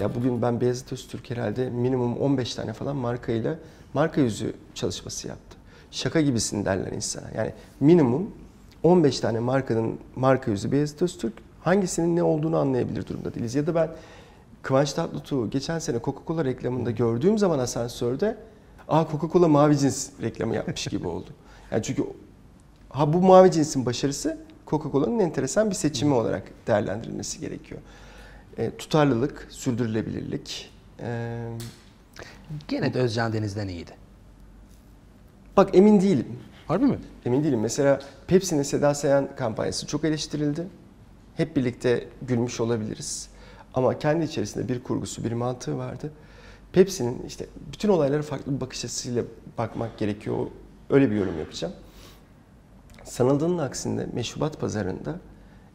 [0.00, 3.58] Ya bugün ben Beyazıt Öztürk herhalde minimum 15 tane falan markayla
[3.94, 5.56] marka yüzü çalışması yaptı.
[5.90, 7.26] Şaka gibisin derler insana.
[7.36, 8.30] Yani minimum
[8.82, 13.54] 15 tane markanın marka yüzü Beyazıt Öztürk hangisinin ne olduğunu anlayabilir durumda değiliz.
[13.54, 13.90] Ya da ben
[14.62, 18.36] Kıvanç Tatlıtuğ'u geçen sene Coca-Cola reklamında gördüğüm zaman asansörde
[18.88, 21.30] aa Coca-Cola mavi cins reklamı yapmış gibi oldu.
[21.70, 22.04] Yani çünkü
[22.88, 27.80] ha bu mavi cinsin başarısı Coca-Cola'nın enteresan bir seçimi olarak değerlendirilmesi gerekiyor.
[28.58, 30.70] E, tutarlılık, sürdürülebilirlik.
[31.00, 31.38] E,
[32.68, 33.90] Gene de Özcan Deniz'den iyiydi.
[35.56, 36.26] bak emin değilim.
[36.68, 36.98] Harbi mi?
[37.24, 37.60] Emin değilim.
[37.60, 40.66] Mesela Pepsi'nin Seda Sayan kampanyası çok eleştirildi.
[41.36, 43.28] Hep birlikte gülmüş olabiliriz.
[43.74, 46.12] Ama kendi içerisinde bir kurgusu, bir mantığı vardı.
[46.72, 49.24] Pepsi'nin işte bütün olaylara farklı bir bakış açısıyla
[49.58, 50.46] bakmak gerekiyor.
[50.90, 51.74] Öyle bir yorum yapacağım.
[53.04, 55.20] Sanıldığının aksinde meşrubat pazarında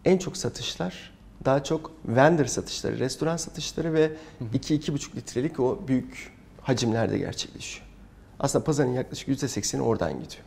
[0.06, 1.15] en çok satışlar
[1.46, 4.12] daha çok vendor satışları, restoran satışları ve
[4.54, 7.86] 2-2,5 litrelik o büyük hacimlerde gerçekleşiyor.
[8.40, 10.44] Aslında pazarın yaklaşık %80'i oradan gidiyor.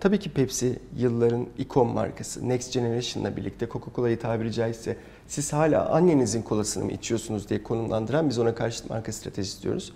[0.00, 2.48] Tabii ki Pepsi yılların ikon markası.
[2.48, 4.96] Next Generation'la birlikte Coca-Cola'yı tabiri caizse
[5.28, 9.92] siz hala annenizin kolasını mı içiyorsunuz diye konumlandıran biz ona karşıt marka stratejisi diyoruz.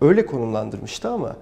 [0.00, 1.36] Öyle konumlandırmıştı ama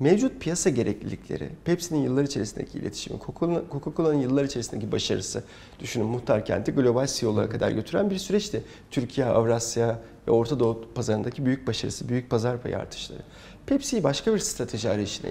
[0.00, 5.44] mevcut piyasa gereklilikleri, Pepsi'nin yıllar içerisindeki iletişimi, Coca-Cola- Coca-Cola'nın yıllar içerisindeki başarısı,
[5.80, 8.62] düşünün muhtar kenti global CEO'lara kadar götüren bir süreçti.
[8.90, 9.98] Türkiye, Avrasya
[10.28, 13.22] ve Orta Doğu pazarındaki büyük başarısı, büyük pazar payı artışları.
[13.66, 15.30] Pepsi'yi başka bir strateji arayışına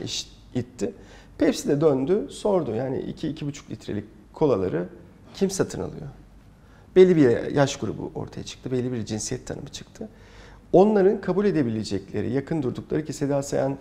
[0.56, 0.94] itti.
[1.38, 2.76] Pepsi de döndü, sordu.
[2.76, 4.90] Yani 2-2,5 litrelik kolaları
[5.36, 6.08] kim satın alıyor?
[6.96, 10.10] Belli bir yaş grubu ortaya çıktı, belli bir cinsiyet tanımı çıktı.
[10.74, 13.78] Onların kabul edebilecekleri, yakın durdukları ki Seda Sayan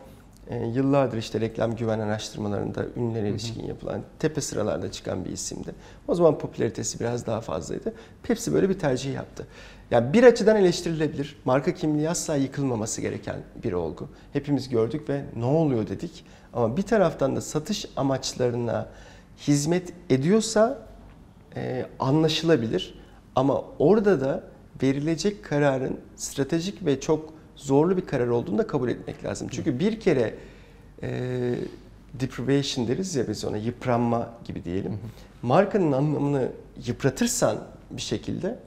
[0.48, 5.74] e, yıllardır işte reklam güven araştırmalarında ünlülere ilişkin yapılan tepe sıralarda çıkan bir isimdi.
[6.08, 7.92] O zaman popülaritesi biraz daha fazlaydı.
[8.22, 9.46] Pepsi böyle bir tercih yaptı.
[9.90, 11.36] Yani bir açıdan eleştirilebilir.
[11.44, 14.08] Marka kimliği asla yıkılmaması gereken bir olgu.
[14.32, 16.24] Hepimiz gördük ve ne oluyor dedik.
[16.52, 18.88] Ama bir taraftan da satış amaçlarına
[19.38, 20.78] hizmet ediyorsa
[21.56, 22.94] e, anlaşılabilir.
[23.34, 24.42] Ama orada da
[24.82, 29.48] verilecek kararın stratejik ve çok zorlu bir karar olduğunu da kabul etmek lazım.
[29.50, 30.34] Çünkü bir kere
[31.02, 31.54] e,
[32.14, 34.98] deprivation deriz ya biz ona yıpranma gibi diyelim.
[35.42, 36.52] Markanın anlamını
[36.86, 37.58] yıpratırsan
[37.90, 38.58] bir şekilde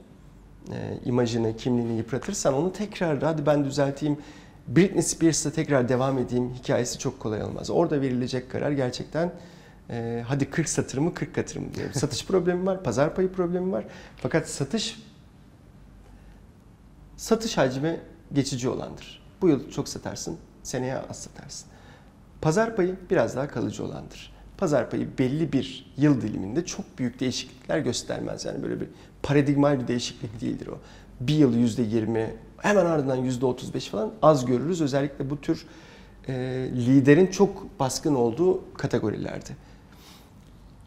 [0.72, 4.18] e, imajını, kimliğini yıpratırsan onu tekrar hadi ben düzelteyim
[4.68, 7.70] Britney Spears'la tekrar devam edeyim hikayesi çok kolay olmaz.
[7.70, 9.32] Orada verilecek karar gerçekten
[9.90, 11.92] e, hadi 40 satır mı 40 katır mı diye.
[11.92, 13.84] Satış problemi var, pazar payı problemi var.
[14.16, 15.02] Fakat satış
[17.16, 18.00] satış hacmi
[18.34, 19.22] geçici olandır.
[19.42, 21.68] Bu yıl çok satarsın, seneye az satarsın.
[22.40, 24.32] Pazar payı biraz daha kalıcı olandır.
[24.58, 28.44] Pazar payı belli bir yıl diliminde çok büyük değişiklikler göstermez.
[28.44, 28.88] Yani böyle bir
[29.22, 30.78] paradigmal bir değişiklik değildir o.
[31.20, 34.80] Bir yıl yüzde yirmi, hemen ardından yüzde otuz beş falan az görürüz.
[34.80, 35.66] Özellikle bu tür
[36.28, 36.34] e,
[36.74, 39.50] liderin çok baskın olduğu kategorilerde.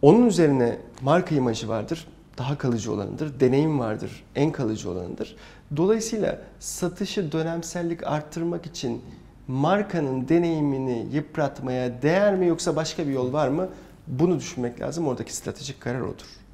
[0.02, 2.08] Onun üzerine marka imajı vardır,
[2.38, 3.40] daha kalıcı olanıdır.
[3.40, 5.36] Deneyim vardır, en kalıcı olanıdır.
[5.78, 9.02] Dolayısıyla satışı dönemsellik arttırmak için
[9.48, 13.70] markanın deneyimini yıpratmaya değer mi yoksa başka bir yol var mı?
[14.08, 15.08] Bunu düşünmek lazım.
[15.08, 16.45] Oradaki stratejik karar odur.